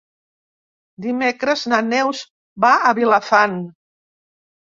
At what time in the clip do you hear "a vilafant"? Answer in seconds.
2.93-3.57